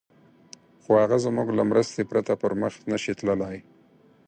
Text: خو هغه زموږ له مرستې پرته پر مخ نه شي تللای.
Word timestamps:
خو 0.81 0.91
هغه 1.01 1.17
زموږ 1.25 1.47
له 1.57 1.63
مرستې 1.71 2.01
پرته 2.11 2.33
پر 2.41 2.51
مخ 2.61 2.73
نه 2.91 2.97
شي 3.03 3.13
تللای. 3.19 3.57